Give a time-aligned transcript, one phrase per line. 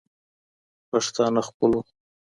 [0.89, 1.79] پښتانه خپلو